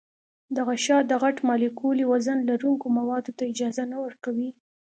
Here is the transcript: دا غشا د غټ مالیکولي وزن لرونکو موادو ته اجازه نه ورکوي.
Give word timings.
دا 0.55 0.61
غشا 0.69 0.97
د 1.05 1.11
غټ 1.21 1.37
مالیکولي 1.49 2.05
وزن 2.11 2.37
لرونکو 2.49 2.85
موادو 2.97 3.31
ته 3.37 3.43
اجازه 3.51 3.83
نه 3.91 3.97
ورکوي. 4.03 4.49